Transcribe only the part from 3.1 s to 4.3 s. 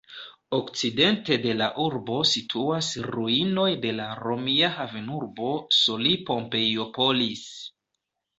ruinoj de la